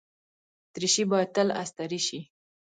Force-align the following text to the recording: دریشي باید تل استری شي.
دریشي 0.73 1.03
باید 1.11 1.29
تل 1.35 1.47
استری 1.61 1.99
شي. 2.07 2.19